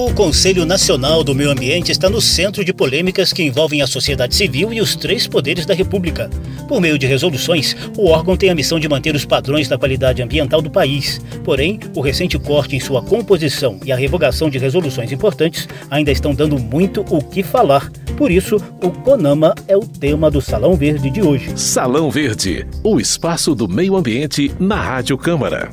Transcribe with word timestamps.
O 0.00 0.14
Conselho 0.14 0.64
Nacional 0.64 1.22
do 1.22 1.34
Meio 1.34 1.50
Ambiente 1.50 1.92
está 1.92 2.08
no 2.08 2.22
centro 2.22 2.64
de 2.64 2.72
polêmicas 2.72 3.34
que 3.34 3.42
envolvem 3.42 3.82
a 3.82 3.86
sociedade 3.86 4.34
civil 4.34 4.72
e 4.72 4.80
os 4.80 4.96
três 4.96 5.26
poderes 5.26 5.66
da 5.66 5.74
República. 5.74 6.30
Por 6.66 6.80
meio 6.80 6.98
de 6.98 7.06
resoluções, 7.06 7.76
o 7.98 8.06
órgão 8.06 8.34
tem 8.34 8.48
a 8.48 8.54
missão 8.54 8.80
de 8.80 8.88
manter 8.88 9.14
os 9.14 9.26
padrões 9.26 9.68
da 9.68 9.76
qualidade 9.76 10.22
ambiental 10.22 10.62
do 10.62 10.70
país. 10.70 11.20
Porém, 11.44 11.78
o 11.94 12.00
recente 12.00 12.38
corte 12.38 12.74
em 12.74 12.80
sua 12.80 13.02
composição 13.02 13.78
e 13.84 13.92
a 13.92 13.96
revogação 13.96 14.48
de 14.48 14.56
resoluções 14.56 15.12
importantes 15.12 15.68
ainda 15.90 16.10
estão 16.10 16.34
dando 16.34 16.58
muito 16.58 17.04
o 17.10 17.22
que 17.22 17.42
falar. 17.42 17.92
Por 18.16 18.30
isso, 18.30 18.56
o 18.82 18.90
CONAMA 18.90 19.54
é 19.68 19.76
o 19.76 19.86
tema 19.86 20.30
do 20.30 20.40
Salão 20.40 20.76
Verde 20.76 21.10
de 21.10 21.20
hoje. 21.20 21.52
Salão 21.56 22.10
Verde, 22.10 22.66
o 22.82 22.98
espaço 22.98 23.54
do 23.54 23.68
meio 23.68 23.94
ambiente 23.94 24.50
na 24.58 24.76
Rádio 24.76 25.18
Câmara 25.18 25.70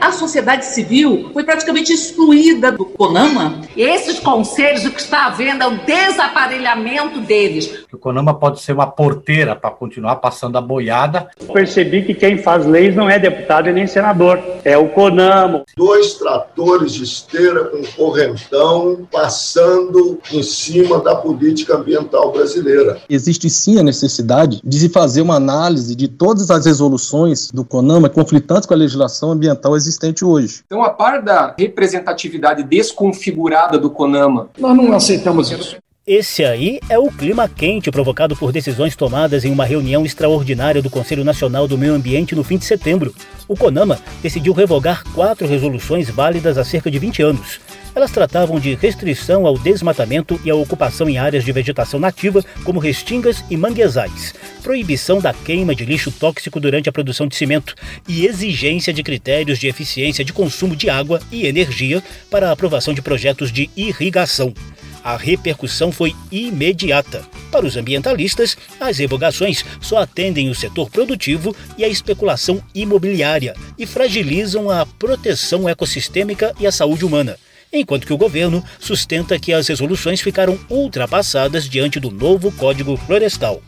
a 0.00 0.12
sociedade 0.12 0.64
civil 0.64 1.30
foi 1.32 1.44
praticamente 1.44 1.92
excluída 1.92 2.72
do 2.72 2.86
CONAMA. 2.86 3.60
Esses 3.76 4.18
conselhos, 4.18 4.84
o 4.86 4.90
que 4.90 5.00
está 5.00 5.26
havendo 5.26 5.62
é 5.62 5.66
o 5.66 5.78
desaparelhamento 5.84 7.20
deles. 7.20 7.84
O 7.92 7.98
CONAMA 7.98 8.34
pode 8.34 8.60
ser 8.60 8.72
uma 8.72 8.86
porteira 8.86 9.54
para 9.54 9.70
continuar 9.70 10.16
passando 10.16 10.56
a 10.56 10.60
boiada. 10.60 11.28
Percebi 11.52 12.02
que 12.02 12.14
quem 12.14 12.38
faz 12.38 12.66
leis 12.66 12.96
não 12.96 13.10
é 13.10 13.18
deputado 13.18 13.68
e 13.68 13.72
nem 13.72 13.86
senador, 13.86 14.40
é 14.64 14.76
o 14.78 14.88
CONAMA. 14.88 15.64
Dois 15.76 16.14
tratores 16.14 16.94
de 16.94 17.04
esteira 17.04 17.64
com 17.66 17.82
correntão 17.96 19.06
passando 19.12 20.18
em 20.32 20.42
cima 20.42 21.00
da 21.00 21.14
política 21.14 21.76
ambiental 21.76 22.32
brasileira. 22.32 23.00
Existe 23.08 23.50
sim 23.50 23.78
a 23.78 23.82
necessidade 23.82 24.60
de 24.64 24.78
se 24.78 24.88
fazer 24.88 25.20
uma 25.20 25.36
análise 25.36 25.94
de 25.94 26.08
todas 26.08 26.50
as 26.50 26.64
resoluções 26.64 27.50
do 27.50 27.64
CONAMA 27.64 28.08
conflitantes 28.08 28.66
com 28.66 28.74
a 28.74 28.76
legislação 28.76 29.32
ambiental 29.32 29.76
existente 29.76 29.89
existente 29.90 30.24
hoje. 30.24 30.62
Então, 30.66 30.82
a 30.82 30.90
par 30.90 31.20
da 31.20 31.54
representatividade 31.58 32.62
desconfigurada 32.62 33.78
do 33.78 33.90
CONAMA, 33.90 34.48
nós 34.58 34.76
não 34.76 34.92
aceitamos 34.92 35.50
isso. 35.50 35.76
Esse 36.06 36.44
aí 36.44 36.80
é 36.88 36.98
o 36.98 37.10
clima 37.10 37.48
quente 37.48 37.90
provocado 37.90 38.34
por 38.34 38.50
decisões 38.50 38.96
tomadas 38.96 39.44
em 39.44 39.52
uma 39.52 39.64
reunião 39.64 40.04
extraordinária 40.04 40.82
do 40.82 40.90
Conselho 40.90 41.22
Nacional 41.22 41.68
do 41.68 41.78
Meio 41.78 41.94
Ambiente 41.94 42.34
no 42.34 42.42
fim 42.42 42.56
de 42.56 42.64
setembro. 42.64 43.14
O 43.46 43.56
CONAMA 43.56 43.98
decidiu 44.22 44.52
revogar 44.52 45.04
quatro 45.14 45.46
resoluções 45.46 46.08
válidas 46.08 46.56
há 46.56 46.64
cerca 46.64 46.90
de 46.90 46.98
20 46.98 47.22
anos. 47.22 47.60
Elas 47.94 48.10
tratavam 48.10 48.60
de 48.60 48.74
restrição 48.74 49.46
ao 49.46 49.58
desmatamento 49.58 50.40
e 50.44 50.50
à 50.50 50.54
ocupação 50.54 51.08
em 51.08 51.18
áreas 51.18 51.44
de 51.44 51.52
vegetação 51.52 51.98
nativa, 51.98 52.44
como 52.64 52.78
restingas 52.78 53.44
e 53.50 53.56
manguezais, 53.56 54.34
proibição 54.62 55.18
da 55.18 55.32
queima 55.32 55.74
de 55.74 55.84
lixo 55.84 56.10
tóxico 56.10 56.60
durante 56.60 56.88
a 56.88 56.92
produção 56.92 57.26
de 57.26 57.34
cimento 57.34 57.74
e 58.08 58.26
exigência 58.26 58.92
de 58.92 59.02
critérios 59.02 59.58
de 59.58 59.66
eficiência 59.66 60.24
de 60.24 60.32
consumo 60.32 60.76
de 60.76 60.88
água 60.88 61.20
e 61.32 61.46
energia 61.46 62.02
para 62.30 62.48
a 62.48 62.52
aprovação 62.52 62.94
de 62.94 63.02
projetos 63.02 63.50
de 63.52 63.68
irrigação 63.76 64.54
a 65.02 65.16
repercussão 65.16 65.90
foi 65.90 66.14
imediata. 66.30 67.24
Para 67.50 67.66
os 67.66 67.76
ambientalistas, 67.76 68.56
as 68.78 68.98
revogações 68.98 69.64
só 69.80 69.98
atendem 69.98 70.48
o 70.50 70.54
setor 70.54 70.90
produtivo 70.90 71.54
e 71.76 71.84
a 71.84 71.88
especulação 71.88 72.62
imobiliária 72.74 73.54
e 73.78 73.86
fragilizam 73.86 74.70
a 74.70 74.84
proteção 74.86 75.68
ecossistêmica 75.68 76.54
e 76.60 76.66
a 76.66 76.72
saúde 76.72 77.04
humana. 77.04 77.38
Enquanto 77.72 78.06
que 78.06 78.12
o 78.12 78.18
governo 78.18 78.64
sustenta 78.80 79.38
que 79.38 79.52
as 79.52 79.68
resoluções 79.68 80.20
ficaram 80.20 80.58
ultrapassadas 80.68 81.68
diante 81.68 82.00
do 82.00 82.10
novo 82.10 82.50
Código 82.50 82.96
Florestal. 82.96 83.62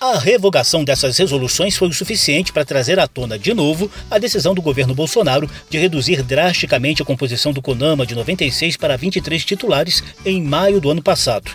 A 0.00 0.18
revogação 0.18 0.82
dessas 0.82 1.16
resoluções 1.16 1.76
foi 1.76 1.86
o 1.86 1.92
suficiente 1.92 2.52
para 2.52 2.64
trazer 2.64 2.98
à 2.98 3.06
tona 3.06 3.38
de 3.38 3.54
novo 3.54 3.88
a 4.10 4.18
decisão 4.18 4.52
do 4.52 4.60
governo 4.60 4.96
Bolsonaro 4.96 5.48
de 5.70 5.78
reduzir 5.78 6.24
drasticamente 6.24 7.00
a 7.00 7.04
composição 7.04 7.52
do 7.52 7.62
CONAMA 7.62 8.04
de 8.04 8.16
96 8.16 8.76
para 8.76 8.96
23 8.96 9.44
titulares 9.44 10.02
em 10.26 10.42
maio 10.42 10.80
do 10.80 10.90
ano 10.90 11.00
passado. 11.00 11.52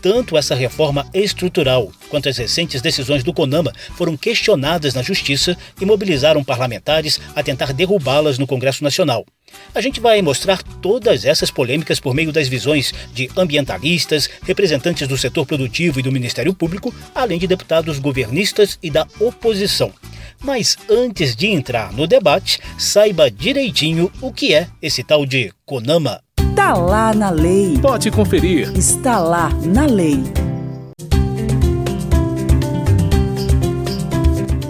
Tanto 0.00 0.36
essa 0.36 0.54
reforma 0.54 1.08
estrutural 1.12 1.90
quanto 2.08 2.28
as 2.28 2.36
recentes 2.36 2.80
decisões 2.80 3.24
do 3.24 3.32
CONAMA 3.32 3.72
foram 3.96 4.16
questionadas 4.16 4.94
na 4.94 5.02
Justiça 5.02 5.56
e 5.80 5.84
mobilizaram 5.84 6.44
parlamentares 6.44 7.20
a 7.34 7.42
tentar 7.42 7.72
derrubá-las 7.72 8.38
no 8.38 8.46
Congresso 8.46 8.84
Nacional. 8.84 9.26
A 9.74 9.80
gente 9.80 10.00
vai 10.00 10.20
mostrar 10.22 10.62
todas 10.62 11.24
essas 11.24 11.50
polêmicas 11.50 11.98
por 11.98 12.14
meio 12.14 12.32
das 12.32 12.48
visões 12.48 12.92
de 13.12 13.28
ambientalistas, 13.36 14.28
representantes 14.42 15.08
do 15.08 15.18
setor 15.18 15.46
produtivo 15.46 15.98
e 15.98 16.02
do 16.02 16.12
Ministério 16.12 16.54
Público, 16.54 16.94
além 17.14 17.38
de 17.38 17.46
deputados 17.46 17.98
governistas 17.98 18.78
e 18.82 18.90
da 18.90 19.06
oposição. 19.18 19.92
Mas 20.40 20.76
antes 20.88 21.34
de 21.34 21.48
entrar 21.48 21.92
no 21.92 22.06
debate, 22.06 22.60
saiba 22.78 23.30
direitinho 23.30 24.12
o 24.20 24.32
que 24.32 24.54
é 24.54 24.68
esse 24.80 25.02
tal 25.02 25.26
de 25.26 25.52
CONAMA. 25.66 26.20
Está 26.68 26.80
lá 26.80 27.14
na 27.14 27.30
lei. 27.30 27.78
Pode 27.80 28.10
conferir. 28.10 28.70
Está 28.76 29.18
lá 29.18 29.48
na 29.64 29.86
lei. 29.86 30.22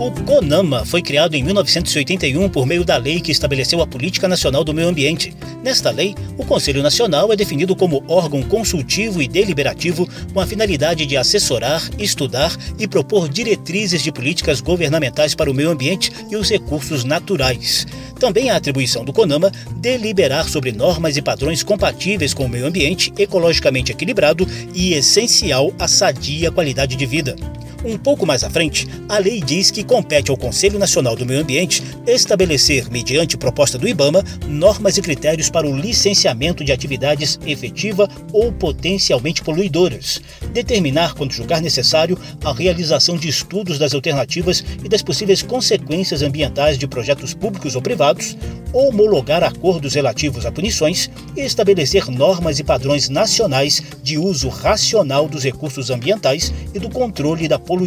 O 0.08 0.24
CONAMA 0.24 0.86
foi 0.86 1.02
criado 1.02 1.34
em 1.34 1.42
1981 1.42 2.48
por 2.48 2.64
meio 2.64 2.82
da 2.82 2.96
lei 2.96 3.20
que 3.20 3.30
estabeleceu 3.30 3.82
a 3.82 3.86
Política 3.86 4.26
Nacional 4.26 4.64
do 4.64 4.72
Meio 4.72 4.88
Ambiente. 4.88 5.34
Nesta 5.62 5.91
lei, 5.91 6.14
o 6.38 6.46
Conselho 6.46 6.82
Nacional 6.82 7.30
é 7.30 7.36
definido 7.36 7.76
como 7.76 8.02
órgão 8.08 8.42
consultivo 8.42 9.20
e 9.20 9.28
deliberativo 9.28 10.08
com 10.32 10.41
a 10.41 10.46
finalidade 10.46 11.04
de 11.04 11.14
assessorar, 11.14 11.86
estudar 11.98 12.56
e 12.78 12.88
propor 12.88 13.28
diretrizes 13.28 14.02
de 14.02 14.10
políticas 14.10 14.62
governamentais 14.62 15.34
para 15.34 15.50
o 15.50 15.54
meio 15.54 15.69
ambiente 15.69 16.10
e 16.30 16.36
os 16.36 16.48
recursos 16.48 17.04
naturais. 17.04 17.86
Também 18.19 18.48
a 18.48 18.56
atribuição 18.56 19.04
do 19.04 19.12
CONAMA 19.12 19.52
deliberar 19.76 20.48
sobre 20.48 20.72
normas 20.72 21.19
e 21.19 21.22
padrões 21.22 21.62
compatíveis 21.62 22.32
com 22.32 22.46
o 22.46 22.48
meio 22.48 22.64
ambiente, 22.64 23.12
ecologicamente 23.19 23.92
equilibrado 23.92 24.48
e 24.75 24.94
essencial 24.94 25.70
à 25.78 25.86
sadia 25.86 26.50
qualidade 26.50 26.96
de 26.96 27.04
vida. 27.04 27.36
Um 27.84 27.97
pouco 27.97 28.27
mais 28.27 28.43
à 28.43 28.50
frente, 28.50 28.89
a 29.09 29.19
lei 29.19 29.41
diz 29.41 29.71
que 29.71 29.84
compete 29.84 30.33
ao 30.33 30.37
Conselho 30.37 30.81
Nacional 30.81 31.15
do 31.15 31.25
Meio 31.25 31.41
Ambiente 31.41 31.81
estabelecer, 32.09 32.91
mediante 32.91 33.37
proposta 33.37 33.78
do 33.78 33.87
IBAMA, 33.87 34.25
normas 34.49 34.97
e 34.97 35.03
critérios 35.03 35.49
para 35.49 35.66
o 35.66 35.77
licenciamento 35.77 36.65
de 36.65 36.72
atividades 36.72 37.38
efetiva 37.47 38.09
ou 38.33 38.50
potencialmente 38.50 39.43
poluidoras, 39.43 40.21
determinar, 40.53 41.15
quando 41.15 41.33
julgar 41.33 41.62
necessário, 41.62 42.19
a 42.44 42.53
realização 42.53 43.17
de 43.17 43.28
estudos 43.28 43.78
das 43.78 43.94
alternativas 43.94 44.65
e 44.84 44.88
das 44.88 45.03
possíveis 45.03 45.41
consequências 45.41 46.21
ambientais 46.21 46.78
de 46.78 46.88
projetos 46.88 47.33
públicos 47.33 47.77
ou 47.77 47.83
privados, 47.83 48.37
homologar 48.72 49.44
acordos 49.44 49.94
relativos 49.94 50.44
a 50.44 50.53
punições 50.53 51.09
e 51.37 51.43
estabelecer 51.43 52.11
normas 52.11 52.59
e 52.59 52.65
padrões 52.65 53.09
nacionais 53.09 53.83
de 54.03 54.19
uso 54.19 54.49
racional 54.49 55.28
dos 55.28 55.44
recursos 55.44 55.91
ambientais 55.91 56.53
e 56.75 56.78
do 56.78 56.91
controle 56.91 57.47
da 57.47 57.59
poluição 57.59 57.78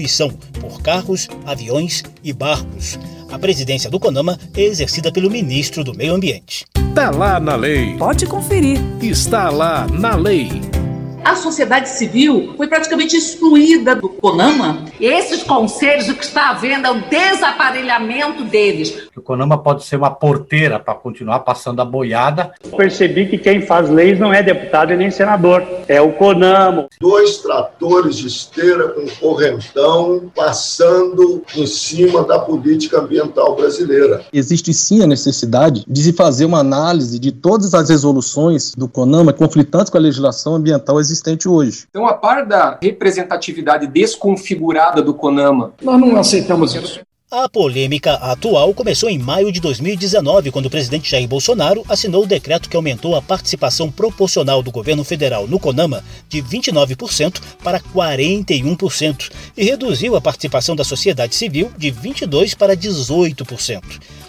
por 0.59 0.81
carros, 0.81 1.27
aviões 1.45 2.03
e 2.23 2.31
barcos. 2.31 2.99
A 3.31 3.39
presidência 3.39 3.89
do 3.89 3.99
CONAMA 3.99 4.37
é 4.55 4.61
exercida 4.61 5.11
pelo 5.11 5.31
ministro 5.31 5.83
do 5.83 5.93
Meio 5.93 6.13
Ambiente. 6.13 6.65
Está 6.89 7.09
lá 7.09 7.39
na 7.39 7.55
lei. 7.55 7.95
Pode 7.97 8.25
conferir. 8.25 8.79
Está 9.01 9.49
lá 9.49 9.87
na 9.87 10.15
lei 10.15 10.80
a 11.23 11.35
sociedade 11.35 11.89
civil 11.89 12.53
foi 12.57 12.67
praticamente 12.67 13.15
excluída 13.15 13.95
do 13.95 14.09
CONAMA. 14.09 14.85
Esses 14.99 15.43
conselhos, 15.43 16.09
o 16.09 16.15
que 16.15 16.23
está 16.23 16.49
havendo 16.49 16.87
é 16.87 16.91
o 16.91 17.01
desaparelhamento 17.09 18.43
deles. 18.43 19.09
O 19.15 19.21
CONAMA 19.21 19.57
pode 19.57 19.83
ser 19.83 19.97
uma 19.97 20.09
porteira 20.09 20.79
para 20.79 20.95
continuar 20.95 21.39
passando 21.39 21.81
a 21.81 21.85
boiada. 21.85 22.51
Percebi 22.75 23.27
que 23.27 23.37
quem 23.37 23.61
faz 23.61 23.89
leis 23.89 24.19
não 24.19 24.33
é 24.33 24.41
deputado 24.41 24.93
e 24.93 24.97
nem 24.97 25.11
senador, 25.11 25.63
é 25.87 26.01
o 26.01 26.13
CONAMA. 26.13 26.87
Dois 26.99 27.37
tratores 27.37 28.17
de 28.17 28.27
esteira 28.27 28.89
com 28.89 29.05
correntão 29.19 30.31
passando 30.35 31.43
em 31.55 31.67
cima 31.67 32.23
da 32.23 32.39
política 32.39 32.99
ambiental 32.99 33.55
brasileira. 33.55 34.25
Existe 34.33 34.73
sim 34.73 35.03
a 35.03 35.07
necessidade 35.07 35.83
de 35.87 36.03
se 36.03 36.13
fazer 36.13 36.45
uma 36.45 36.59
análise 36.59 37.19
de 37.19 37.31
todas 37.31 37.73
as 37.73 37.89
resoluções 37.89 38.73
do 38.75 38.87
CONAMA 38.87 39.33
conflitantes 39.33 39.89
com 39.89 39.97
a 39.97 40.01
legislação 40.01 40.55
ambiental 40.55 40.99
existente 40.99 41.10
existente 41.11 41.47
hoje. 41.47 41.85
Então, 41.89 42.07
a 42.07 42.13
par 42.13 42.45
da 42.45 42.77
representatividade 42.81 43.87
desconfigurada 43.87 45.01
do 45.01 45.13
CONAMA, 45.13 45.73
nós 45.81 45.99
não 45.99 46.17
aceitamos 46.17 46.73
isso. 46.75 47.01
A 47.33 47.47
polêmica 47.47 48.15
atual 48.15 48.73
começou 48.73 49.09
em 49.09 49.17
maio 49.17 49.53
de 49.53 49.61
2019, 49.61 50.51
quando 50.51 50.65
o 50.65 50.69
presidente 50.69 51.09
Jair 51.09 51.29
Bolsonaro 51.29 51.81
assinou 51.87 52.25
o 52.25 52.27
decreto 52.27 52.69
que 52.69 52.75
aumentou 52.75 53.15
a 53.15 53.21
participação 53.21 53.89
proporcional 53.89 54.61
do 54.61 54.69
governo 54.69 55.01
federal 55.05 55.47
no 55.47 55.57
CONAMA 55.57 56.03
de 56.27 56.43
29% 56.43 57.41
para 57.63 57.79
41% 57.79 59.31
e 59.55 59.63
reduziu 59.63 60.17
a 60.17 60.21
participação 60.21 60.75
da 60.75 60.83
sociedade 60.83 61.33
civil 61.33 61.71
de 61.77 61.89
22% 61.89 62.57
para 62.57 62.75
18%. 62.75 63.81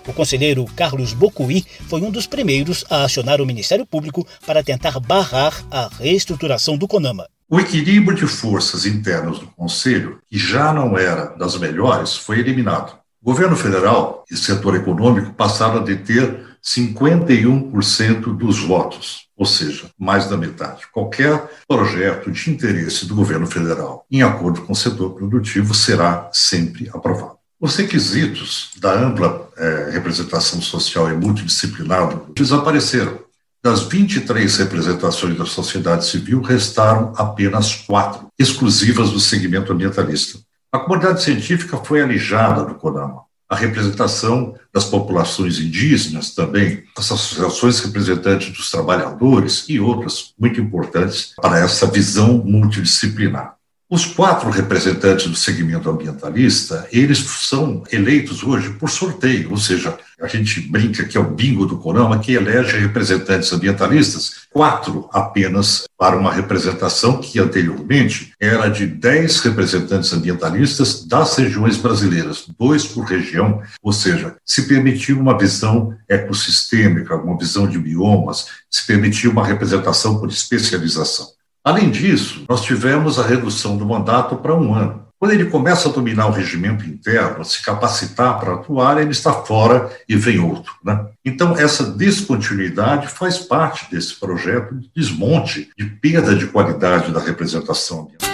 O 0.07 0.13
conselheiro 0.13 0.65
Carlos 0.77 1.13
Bocuí 1.13 1.65
foi 1.89 2.03
um 2.03 2.11
dos 2.11 2.29
primeiros 2.29 2.85
a 2.89 3.03
acionar 3.03 3.41
o 3.41 3.47
Ministério 3.47 3.85
Público 3.85 4.25
para 4.47 4.63
tentar 4.63 5.01
barrar 5.01 5.67
a 5.73 5.91
reestruturação 5.99 6.79
do 6.79 6.87
CONAMA. 6.87 7.27
O 7.53 7.61
equilíbrio 7.61 8.17
de 8.17 8.27
forças 8.27 8.87
internas 8.87 9.39
do 9.39 9.47
Conselho, 9.47 10.19
que 10.27 10.39
já 10.39 10.73
não 10.73 10.97
era 10.97 11.27
das 11.37 11.59
melhores, 11.59 12.17
foi 12.17 12.39
eliminado. 12.39 12.97
O 13.21 13.27
governo 13.27 13.55
federal 13.55 14.25
e 14.31 14.37
setor 14.39 14.75
econômico 14.75 15.35
passaram 15.35 15.77
a 15.77 15.83
deter 15.85 16.47
51% 16.65 18.35
dos 18.35 18.61
votos, 18.61 19.27
ou 19.37 19.45
seja, 19.45 19.91
mais 19.99 20.27
da 20.31 20.37
metade. 20.39 20.87
Qualquer 20.91 21.47
projeto 21.69 22.31
de 22.33 22.51
interesse 22.51 23.05
do 23.05 23.15
governo 23.15 23.47
federal 23.47 24.07
em 24.11 24.23
acordo 24.23 24.63
com 24.63 24.73
o 24.73 24.77
setor 24.77 25.11
produtivo 25.11 25.75
será 25.75 26.31
sempre 26.33 26.89
aprovado. 26.89 27.37
Os 27.61 27.77
requisitos 27.77 28.71
da 28.79 28.95
ampla 28.95 29.51
é, 29.59 29.91
representação 29.93 30.63
social 30.63 31.11
e 31.11 31.13
multidisciplinar 31.13 32.19
desapareceram. 32.35 33.19
Das 33.65 33.83
23 33.83 34.57
representações 34.57 35.39
da 35.39 35.47
sociedade 35.47 36.05
civil, 36.05 36.43
restaram 36.43 37.13
apenas 37.17 37.77
quatro, 37.77 38.27
exclusivas 38.37 39.13
do 39.13 39.21
segmento 39.21 39.73
ambientalista. 39.73 40.41
A 40.73 40.81
comunidade 40.81 41.23
científica 41.23 41.77
foi 41.77 42.03
alijada 42.03 42.65
do 42.65 42.75
CONAMA. 42.75 43.23
A 43.49 43.55
representação 43.55 44.57
das 44.75 44.87
populações 44.87 45.61
indígenas 45.61 46.35
também, 46.35 46.83
as 46.99 47.13
associações 47.13 47.79
representantes 47.79 48.51
dos 48.51 48.69
trabalhadores 48.69 49.65
e 49.69 49.79
outras 49.79 50.35
muito 50.37 50.61
importantes 50.61 51.33
para 51.41 51.61
essa 51.61 51.87
visão 51.87 52.39
multidisciplinar. 52.39 53.55
Os 53.95 54.07
quatro 54.07 54.49
representantes 54.49 55.27
do 55.27 55.37
segmento 55.37 55.91
ambientalista, 55.91 56.89
eles 56.91 57.19
são 57.19 57.85
eleitos 57.93 58.43
hoje 58.43 58.71
por 58.71 58.89
sorteio, 58.89 59.51
ou 59.51 59.59
seja, 59.59 59.99
a 60.19 60.27
gente 60.27 60.63
brinca 60.63 61.05
que 61.05 61.19
é 61.19 61.21
o 61.21 61.31
bingo 61.31 61.67
do 61.67 61.77
Conama, 61.77 62.19
que 62.19 62.33
elege 62.33 62.79
representantes 62.79 63.53
ambientalistas, 63.53 64.47
quatro 64.51 65.11
apenas 65.13 65.85
para 65.99 66.17
uma 66.17 66.33
representação 66.33 67.21
que 67.21 67.39
anteriormente 67.39 68.33
era 68.41 68.67
de 68.69 68.87
dez 68.87 69.41
representantes 69.41 70.11
ambientalistas 70.15 71.05
das 71.05 71.37
regiões 71.37 71.77
brasileiras, 71.77 72.47
dois 72.59 72.87
por 72.87 73.05
região, 73.05 73.61
ou 73.83 73.93
seja, 73.93 74.37
se 74.43 74.63
permitiu 74.63 75.21
uma 75.21 75.37
visão 75.37 75.95
ecossistêmica, 76.09 77.15
uma 77.15 77.37
visão 77.37 77.67
de 77.67 77.79
biomas, 77.79 78.47
se 78.71 78.87
permitiu 78.87 79.33
uma 79.33 79.47
representação 79.47 80.19
por 80.19 80.31
especialização. 80.31 81.27
Além 81.65 81.91
disso, 81.91 82.45
nós 82.49 82.63
tivemos 82.63 83.21
a 83.21 83.27
redução 83.27 83.77
do 83.77 83.87
mandato 83.87 84.37
para 84.37 84.55
um 84.55 84.75
ano. 84.75 85.03
Quando 85.17 85.31
ele 85.31 85.45
começa 85.45 85.89
a 85.89 85.93
dominar 85.93 86.27
o 86.27 86.33
regimento 86.33 86.85
interno, 86.85 87.45
se 87.45 87.63
capacitar 87.63 88.41
para 88.41 88.55
atuar, 88.55 89.01
ele 89.01 89.13
está 89.13 89.33
fora 89.33 89.89
e 90.09 90.17
vem 90.17 90.41
outro. 90.41 90.75
Né? 90.85 91.07
Então, 91.25 91.57
essa 91.57 91.85
descontinuidade 91.85 93.07
faz 93.07 93.39
parte 93.39 93.89
desse 93.89 94.19
projeto 94.19 94.75
de 94.75 94.91
desmonte, 94.93 95.71
de 95.79 95.85
perda 95.85 96.35
de 96.35 96.49
qualidade 96.49 97.13
da 97.13 97.21
representação 97.21 98.01
ambiental. 98.01 98.32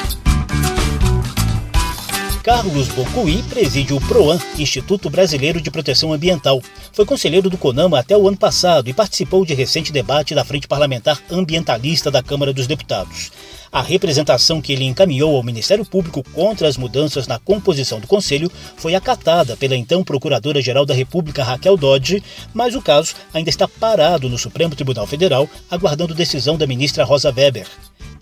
Carlos 2.48 2.88
Bocuí 2.88 3.42
preside 3.42 3.92
o 3.92 4.00
PROAN, 4.00 4.38
Instituto 4.58 5.10
Brasileiro 5.10 5.60
de 5.60 5.70
Proteção 5.70 6.14
Ambiental. 6.14 6.62
Foi 6.94 7.04
conselheiro 7.04 7.50
do 7.50 7.58
CONAMA 7.58 7.98
até 7.98 8.16
o 8.16 8.26
ano 8.26 8.38
passado 8.38 8.88
e 8.88 8.94
participou 8.94 9.44
de 9.44 9.52
recente 9.52 9.92
debate 9.92 10.34
da 10.34 10.46
Frente 10.46 10.66
Parlamentar 10.66 11.20
Ambientalista 11.30 12.10
da 12.10 12.22
Câmara 12.22 12.50
dos 12.50 12.66
Deputados. 12.66 13.30
A 13.70 13.82
representação 13.82 14.62
que 14.62 14.72
ele 14.72 14.84
encaminhou 14.84 15.36
ao 15.36 15.42
Ministério 15.42 15.84
Público 15.84 16.24
contra 16.32 16.66
as 16.66 16.78
mudanças 16.78 17.26
na 17.26 17.38
composição 17.38 18.00
do 18.00 18.06
Conselho 18.06 18.50
foi 18.78 18.94
acatada 18.94 19.54
pela 19.54 19.76
então 19.76 20.02
Procuradora-Geral 20.02 20.86
da 20.86 20.94
República 20.94 21.44
Raquel 21.44 21.76
Dodge, 21.76 22.22
mas 22.54 22.74
o 22.74 22.80
caso 22.80 23.14
ainda 23.34 23.50
está 23.50 23.68
parado 23.68 24.26
no 24.26 24.38
Supremo 24.38 24.74
Tribunal 24.74 25.06
Federal, 25.06 25.46
aguardando 25.70 26.14
decisão 26.14 26.56
da 26.56 26.66
ministra 26.66 27.04
Rosa 27.04 27.30
Weber 27.30 27.66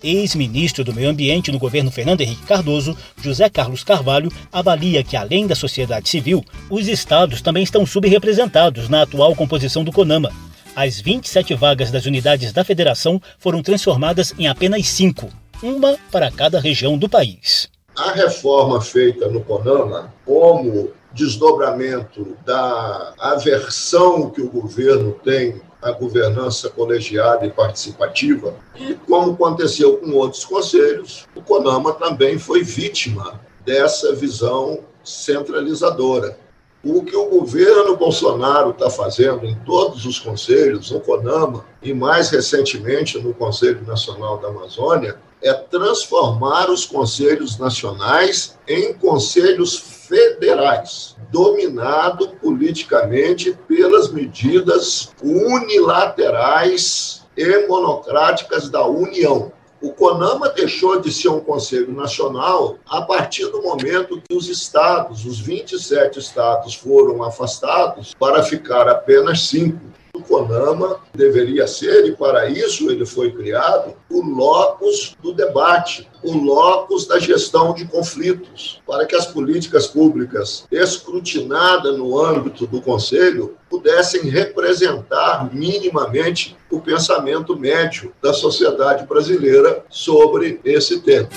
ex-ministro 0.03 0.83
do 0.83 0.93
Meio 0.93 1.09
Ambiente 1.09 1.51
no 1.51 1.59
governo 1.59 1.91
Fernando 1.91 2.21
Henrique 2.21 2.45
Cardoso, 2.45 2.97
José 3.21 3.49
Carlos 3.49 3.83
Carvalho, 3.83 4.31
avalia 4.51 5.03
que, 5.03 5.15
além 5.15 5.47
da 5.47 5.55
sociedade 5.55 6.09
civil, 6.09 6.43
os 6.69 6.87
estados 6.87 7.41
também 7.41 7.63
estão 7.63 7.85
subrepresentados 7.85 8.89
na 8.89 9.03
atual 9.03 9.35
composição 9.35 9.83
do 9.83 9.91
CONAMA. 9.91 10.31
As 10.75 11.01
27 11.01 11.55
vagas 11.55 11.89
das 11.89 12.05
unidades 12.05 12.51
da 12.51 12.63
federação 12.63 13.21
foram 13.39 13.63
transformadas 13.63 14.33
em 14.37 14.47
apenas 14.47 14.87
cinco, 14.87 15.29
uma 15.61 15.97
para 16.11 16.29
cada 16.29 16.59
região 16.59 16.97
do 16.97 17.09
país. 17.09 17.67
A 17.95 18.11
reforma 18.11 18.79
feita 18.79 19.27
no 19.27 19.41
CONAMA, 19.41 20.13
como 20.23 20.91
desdobramento 21.13 22.37
da 22.45 23.13
aversão 23.17 24.29
que 24.29 24.41
o 24.41 24.51
governo 24.51 25.13
tem 25.23 25.59
a 25.81 25.91
governança 25.91 26.69
colegiada 26.69 27.45
e 27.45 27.51
participativa. 27.51 28.55
E, 28.75 28.93
como 28.93 29.33
aconteceu 29.33 29.97
com 29.97 30.11
outros 30.13 30.43
conselhos, 30.43 31.27
o 31.35 31.41
CONAMA 31.41 31.93
também 31.93 32.37
foi 32.39 32.63
vítima 32.63 33.39
dessa 33.65 34.15
visão 34.15 34.79
centralizadora. 35.03 36.37
O 36.83 37.03
que 37.03 37.15
o 37.15 37.25
governo 37.25 37.97
Bolsonaro 37.97 38.71
está 38.71 38.89
fazendo 38.89 39.45
em 39.45 39.55
todos 39.65 40.05
os 40.05 40.19
conselhos, 40.19 40.91
no 40.91 40.99
CONAMA 40.99 41.65
e 41.81 41.93
mais 41.93 42.29
recentemente 42.29 43.19
no 43.19 43.33
Conselho 43.33 43.85
Nacional 43.85 44.37
da 44.37 44.47
Amazônia, 44.47 45.17
é 45.41 45.53
transformar 45.53 46.69
os 46.69 46.85
conselhos 46.85 47.57
nacionais 47.57 48.57
em 48.67 48.93
conselhos 48.93 49.77
federais, 50.07 51.15
dominado 51.31 52.29
politicamente 52.41 53.57
pelas 53.67 54.11
medidas 54.11 55.11
unilaterais 55.21 57.23
e 57.35 57.67
monocráticas 57.67 58.69
da 58.69 58.85
União. 58.85 59.51
O 59.79 59.93
CONAMA 59.93 60.49
deixou 60.49 60.99
de 60.99 61.13
ser 61.13 61.29
um 61.29 61.39
conselho 61.39 61.93
nacional 61.93 62.79
a 62.89 63.03
partir 63.03 63.45
do 63.51 63.61
momento 63.61 64.19
que 64.27 64.35
os 64.35 64.49
estados, 64.49 65.23
os 65.23 65.39
27 65.39 66.17
estados, 66.17 66.73
foram 66.73 67.23
afastados 67.23 68.15
para 68.15 68.41
ficar 68.41 68.89
apenas 68.89 69.41
cinco 69.41 69.79
CONAMA 70.27 70.99
deveria 71.13 71.67
ser, 71.67 72.05
e 72.05 72.15
para 72.15 72.49
isso 72.49 72.89
ele 72.89 73.05
foi 73.05 73.31
criado, 73.31 73.93
o 74.09 74.21
locus 74.21 75.15
do 75.21 75.33
debate, 75.33 76.07
o 76.23 76.33
locus 76.33 77.07
da 77.07 77.19
gestão 77.19 77.73
de 77.73 77.85
conflitos, 77.85 78.81
para 78.85 79.05
que 79.05 79.15
as 79.15 79.25
políticas 79.25 79.87
públicas 79.87 80.65
escrutinadas 80.71 81.97
no 81.97 82.19
âmbito 82.19 82.67
do 82.67 82.81
Conselho 82.81 83.55
pudessem 83.69 84.29
representar 84.29 85.49
minimamente 85.53 86.55
o 86.69 86.79
pensamento 86.79 87.57
médio 87.57 88.13
da 88.21 88.33
sociedade 88.33 89.05
brasileira 89.05 89.83
sobre 89.89 90.59
esse 90.63 91.01
tema. 91.01 91.29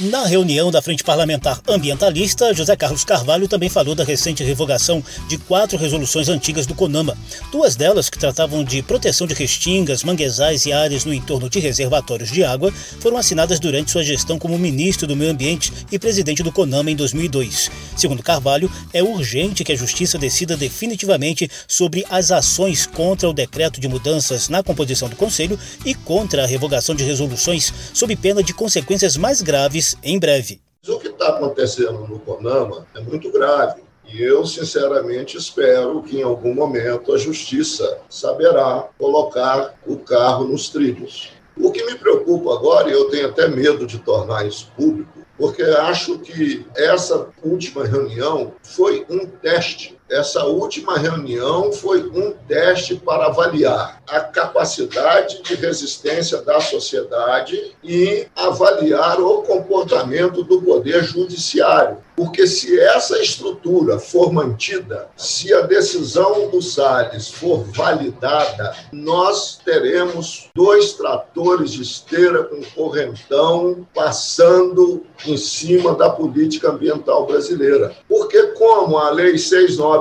Na 0.00 0.24
reunião 0.24 0.70
da 0.70 0.80
Frente 0.80 1.02
Parlamentar 1.02 1.60
Ambientalista, 1.66 2.54
José 2.54 2.76
Carlos 2.76 3.02
Carvalho 3.02 3.48
também 3.48 3.68
falou 3.68 3.96
da 3.96 4.04
recente 4.04 4.44
revogação 4.44 5.02
de 5.28 5.36
quatro 5.36 5.76
resoluções 5.76 6.28
antigas 6.28 6.66
do 6.66 6.74
CONAMA. 6.74 7.18
Duas 7.50 7.74
delas, 7.74 8.08
que 8.08 8.16
tratavam 8.16 8.62
de 8.62 8.80
proteção 8.80 9.26
de 9.26 9.34
restingas, 9.34 10.04
manguezais 10.04 10.66
e 10.66 10.72
áreas 10.72 11.04
no 11.04 11.12
entorno 11.12 11.50
de 11.50 11.58
reservatórios 11.58 12.30
de 12.30 12.44
água, 12.44 12.72
foram 13.00 13.16
assinadas 13.16 13.58
durante 13.58 13.90
sua 13.90 14.04
gestão 14.04 14.38
como 14.38 14.56
ministro 14.56 15.04
do 15.04 15.16
Meio 15.16 15.32
Ambiente 15.32 15.72
e 15.90 15.98
presidente 15.98 16.44
do 16.44 16.52
CONAMA 16.52 16.92
em 16.92 16.96
2002. 16.96 17.68
Segundo 17.96 18.22
Carvalho, 18.22 18.70
é 18.92 19.02
urgente 19.02 19.64
que 19.64 19.72
a 19.72 19.76
Justiça 19.76 20.16
decida 20.16 20.56
definitivamente 20.56 21.50
sobre 21.66 22.06
as 22.08 22.30
ações 22.30 22.86
contra 22.86 23.28
o 23.28 23.32
decreto 23.32 23.80
de 23.80 23.88
mudanças 23.88 24.48
na 24.48 24.62
composição 24.62 25.08
do 25.08 25.16
Conselho 25.16 25.58
e 25.84 25.92
contra 25.92 26.44
a 26.44 26.46
revogação 26.46 26.94
de 26.94 27.02
resoluções, 27.02 27.74
sob 27.92 28.14
pena 28.14 28.44
de 28.44 28.54
consequências 28.54 29.16
mais 29.16 29.42
graves 29.42 29.87
em 30.02 30.18
breve. 30.18 30.60
O 30.86 30.98
que 30.98 31.08
está 31.08 31.28
acontecendo 31.28 32.06
no 32.06 32.18
CONAMA 32.20 32.86
é 32.94 33.00
muito 33.00 33.30
grave. 33.30 33.82
E 34.10 34.22
eu, 34.22 34.46
sinceramente, 34.46 35.36
espero 35.36 36.02
que 36.02 36.18
em 36.18 36.22
algum 36.22 36.54
momento 36.54 37.12
a 37.12 37.18
justiça 37.18 37.98
saberá 38.08 38.88
colocar 38.98 39.74
o 39.86 39.98
carro 39.98 40.44
nos 40.44 40.70
trilhos. 40.70 41.30
O 41.54 41.70
que 41.70 41.84
me 41.84 41.94
preocupa 41.96 42.54
agora, 42.54 42.88
e 42.88 42.92
eu 42.92 43.10
tenho 43.10 43.28
até 43.28 43.48
medo 43.48 43.86
de 43.86 43.98
tornar 43.98 44.46
isso 44.46 44.72
público, 44.74 45.18
porque 45.36 45.62
acho 45.62 46.18
que 46.20 46.66
essa 46.74 47.28
última 47.42 47.84
reunião 47.84 48.54
foi 48.62 49.04
um 49.10 49.26
teste 49.26 49.97
essa 50.10 50.44
última 50.44 50.96
reunião 50.96 51.72
foi 51.72 52.02
um 52.02 52.32
teste 52.46 52.96
para 52.96 53.26
avaliar 53.26 54.02
a 54.08 54.20
capacidade 54.20 55.42
de 55.42 55.54
resistência 55.54 56.40
da 56.42 56.60
sociedade 56.60 57.76
e 57.84 58.26
avaliar 58.34 59.20
o 59.20 59.42
comportamento 59.42 60.42
do 60.42 60.62
poder 60.62 61.04
judiciário. 61.04 61.98
Porque 62.16 62.48
se 62.48 62.80
essa 62.80 63.16
estrutura 63.22 63.98
for 64.00 64.32
mantida, 64.32 65.08
se 65.16 65.54
a 65.54 65.60
decisão 65.60 66.50
do 66.50 66.60
Salles 66.60 67.28
for 67.28 67.62
validada, 67.72 68.74
nós 68.92 69.60
teremos 69.64 70.48
dois 70.52 70.94
tratores 70.94 71.70
de 71.72 71.82
esteira 71.82 72.42
com 72.42 72.60
correntão 72.74 73.86
passando 73.94 75.04
em 75.26 75.36
cima 75.36 75.94
da 75.94 76.10
política 76.10 76.70
ambiental 76.70 77.24
brasileira. 77.24 77.94
Porque 78.08 78.48
como 78.48 78.98
a 78.98 79.10
Lei 79.10 79.38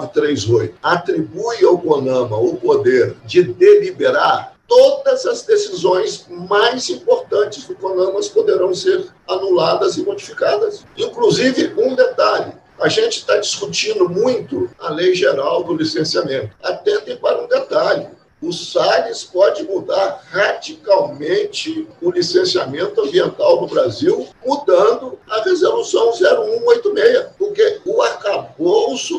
6938 0.02 0.76
atribui 0.82 1.66
ao 1.66 1.78
CONAMA 1.78 2.38
o 2.38 2.58
poder 2.58 3.16
de 3.26 3.44
deliberar 3.44 4.58
todas 4.68 5.26
as 5.26 5.44
decisões 5.44 6.26
mais 6.30 6.90
importantes 6.90 7.66
do 7.66 7.76
CONAMAS 7.76 8.28
poderão 8.28 8.74
ser 8.74 9.08
anuladas 9.28 9.98
e 9.98 10.04
modificadas. 10.04 10.86
Inclusive, 10.98 11.74
um 11.78 11.96
detalhe: 11.96 12.54
A 12.80 12.90
gente 12.90 13.20
está 13.20 13.38
discutindo 13.38 14.10
muito 14.10 14.70
a 14.80 14.90
lei 14.90 15.16
geral 15.16 15.64
do 15.64 15.76
licenciamento. 15.76 16.52
Atentem 16.62 17.18
para 17.18 17.42
um 17.42 17.48
detalhe 17.48 18.08
o 18.40 18.54
Salles 18.54 19.24
pode 19.24 19.64
mudar 19.64 20.22
radicalmente 20.30 21.88
o 22.00 22.12
licenciamento 22.12 23.02
ambiental 23.02 23.62
no 23.62 23.68
Brasil, 23.68 24.28
mudando 24.46 25.18
a 25.28 25.42
resolução 25.42 26.12
0186, 26.12 27.30
porque 27.38 27.82
o 27.84 28.00
arcabouço 28.04 28.57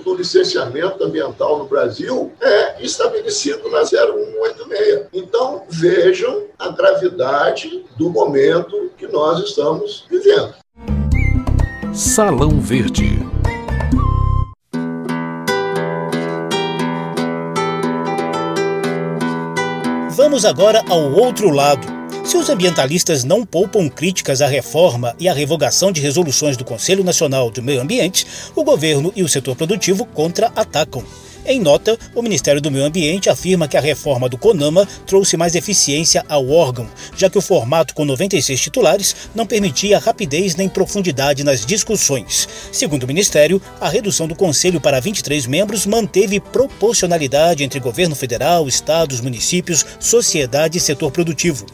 do 0.04 0.14
licenciamento 0.14 1.02
ambiental 1.02 1.58
no 1.58 1.64
Brasil 1.64 2.32
é 2.40 2.82
estabelecido 2.82 3.70
na 3.70 3.82
0186. 3.82 5.06
Então, 5.12 5.62
vejam 5.68 6.44
a 6.58 6.68
gravidade 6.68 7.84
do 7.96 8.10
momento 8.10 8.90
que 8.98 9.06
nós 9.06 9.40
estamos 9.40 10.04
vivendo. 10.10 10.54
Salão 11.94 12.60
Verde. 12.60 13.18
Vamos 20.10 20.44
agora 20.44 20.82
ao 20.88 21.12
outro 21.12 21.50
lado. 21.50 21.97
Se 22.28 22.36
os 22.36 22.50
ambientalistas 22.50 23.24
não 23.24 23.42
poupam 23.42 23.88
críticas 23.88 24.42
à 24.42 24.46
reforma 24.46 25.16
e 25.18 25.30
à 25.30 25.32
revogação 25.32 25.90
de 25.90 26.02
resoluções 26.02 26.58
do 26.58 26.64
Conselho 26.64 27.02
Nacional 27.02 27.50
do 27.50 27.62
Meio 27.62 27.80
Ambiente, 27.80 28.26
o 28.54 28.62
governo 28.62 29.10
e 29.16 29.22
o 29.22 29.28
setor 29.28 29.56
produtivo 29.56 30.04
contra-atacam. 30.04 31.02
Em 31.46 31.58
nota, 31.58 31.98
o 32.14 32.20
Ministério 32.20 32.60
do 32.60 32.70
Meio 32.70 32.84
Ambiente 32.84 33.30
afirma 33.30 33.66
que 33.66 33.78
a 33.78 33.80
reforma 33.80 34.28
do 34.28 34.36
CONAMA 34.36 34.86
trouxe 35.06 35.38
mais 35.38 35.54
eficiência 35.54 36.22
ao 36.28 36.50
órgão, 36.50 36.86
já 37.16 37.30
que 37.30 37.38
o 37.38 37.40
formato 37.40 37.94
com 37.94 38.04
96 38.04 38.60
titulares 38.60 39.16
não 39.34 39.46
permitia 39.46 39.98
rapidez 39.98 40.54
nem 40.54 40.68
profundidade 40.68 41.42
nas 41.42 41.64
discussões. 41.64 42.46
Segundo 42.70 43.04
o 43.04 43.08
Ministério, 43.08 43.58
a 43.80 43.88
redução 43.88 44.28
do 44.28 44.36
Conselho 44.36 44.82
para 44.82 45.00
23 45.00 45.46
membros 45.46 45.86
manteve 45.86 46.40
proporcionalidade 46.40 47.64
entre 47.64 47.80
governo 47.80 48.14
federal, 48.14 48.68
estados, 48.68 49.22
municípios, 49.22 49.86
sociedade 49.98 50.76
e 50.76 50.80
setor 50.82 51.10
produtivo. 51.10 51.64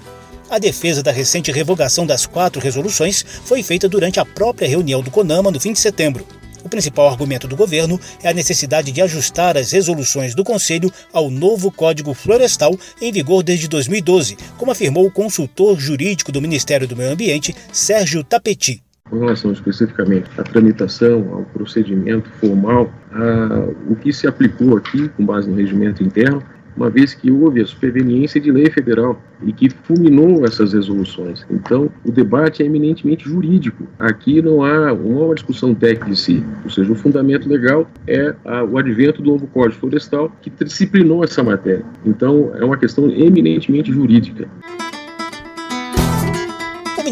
A 0.51 0.59
defesa 0.59 1.03
da 1.03 1.11
recente 1.11 1.51
revogação 1.51 2.07
das 2.07 2.27
quatro 2.27 2.61
resoluções 2.61 3.25
foi 3.45 3.63
feita 3.63 3.89
durante 3.89 4.21
a 4.21 4.25
própria 4.25 4.69
reunião 4.69 5.03
do 5.03 5.11
CONAMA 5.11 5.51
no 5.51 5.59
fim 5.59 5.73
de 5.73 5.81
setembro. 5.81 6.25
O 6.63 6.69
principal 6.69 7.09
argumento 7.09 7.47
do 7.47 7.57
governo 7.57 8.01
é 8.23 8.29
a 8.29 8.35
necessidade 8.35 8.91
de 8.91 9.03
ajustar 9.03 9.57
as 9.57 9.73
resoluções 9.73 10.35
do 10.35 10.43
Conselho 10.43 10.91
ao 11.13 11.31
novo 11.31 11.71
Código 11.71 12.15
Florestal 12.15 12.79
em 13.01 13.13
vigor 13.13 13.43
desde 13.43 13.69
2012, 13.69 14.37
como 14.57 14.73
afirmou 14.73 15.07
o 15.07 15.11
consultor 15.11 15.79
jurídico 15.79 16.33
do 16.33 16.41
Ministério 16.41 16.89
do 16.89 16.97
Meio 16.97 17.13
Ambiente, 17.13 17.55
Sérgio 17.71 18.25
Tapeti. 18.25 18.83
Com 19.11 19.19
relação 19.19 19.53
especificamente 19.53 20.31
à 20.39 20.43
tramitação, 20.43 21.35
ao 21.35 21.45
procedimento 21.45 22.31
formal, 22.41 22.91
a, 23.13 23.91
o 23.91 23.97
que 23.97 24.11
se 24.11 24.27
aplicou 24.27 24.79
aqui, 24.79 25.11
com 25.11 25.27
base 25.27 25.49
no 25.49 25.57
regimento 25.57 26.03
interno, 26.03 26.43
uma 26.77 26.91
vez 26.91 27.15
que 27.15 27.31
houve 27.31 27.61
a 27.61 27.67
superveniência 27.67 28.41
de 28.41 28.51
lei 28.51 28.71
federal 28.71 29.21
e 29.45 29.53
que 29.53 29.69
fulminou 29.71 30.45
essas 30.45 30.73
resoluções. 30.73 31.45
Então, 31.51 31.91
o 32.05 32.11
debate 32.11 32.63
é 32.63 32.67
eminentemente 32.67 33.25
jurídico. 33.25 33.87
Aqui 33.99 34.41
não 34.41 34.65
há, 34.65 34.93
uma 34.93 35.35
discussão 35.35 35.75
técnica 35.75 36.11
em 36.11 36.15
si, 36.15 36.45
ou 36.65 36.71
seja, 36.71 36.91
o 36.93 36.95
fundamento 36.95 37.49
legal 37.49 37.89
é 38.07 38.35
a, 38.45 38.65
o 38.65 38.79
advento 38.79 39.23
do 39.23 39.31
novo 39.31 39.47
Código 39.49 39.81
Florestal 39.81 40.33
que 40.41 40.51
disciplinou 40.65 41.25
essa 41.25 41.43
matéria. 41.43 41.85
Então, 42.05 42.53
é 42.55 42.65
uma 42.65 42.77
questão 42.77 43.11
eminentemente 43.11 43.93
jurídica. 43.93 44.49